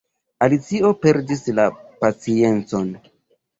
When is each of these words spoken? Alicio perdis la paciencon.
Alicio 0.45 0.91
perdis 1.03 1.45
la 1.61 1.67
paciencon. 2.01 2.93